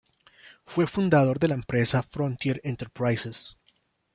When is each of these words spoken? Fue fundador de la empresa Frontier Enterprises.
Fue 0.65 0.87
fundador 0.87 1.37
de 1.37 1.49
la 1.49 1.53
empresa 1.53 2.01
Frontier 2.01 2.59
Enterprises. 2.63 3.55